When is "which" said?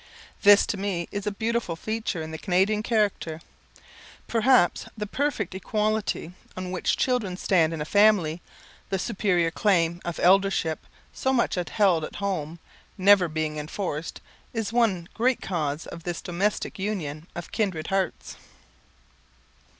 6.71-6.97